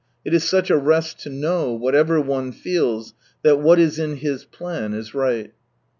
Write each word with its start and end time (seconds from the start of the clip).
It 0.25 0.33
is 0.33 0.43
such 0.43 0.71
a 0.71 0.77
rest 0.77 1.19
to 1.19 1.29
hww, 1.29 1.77
whatever 1.77 2.19
owtfeth, 2.19 3.13
that 3.43 3.59
what 3.59 3.77
is 3.77 3.99
in 3.99 4.15
His 4.15 4.45
plan, 4.45 4.95
is 4.95 5.13
right. 5.13 5.53